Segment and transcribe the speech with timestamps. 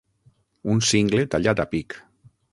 [0.75, 1.99] Un cingle tallat a pic.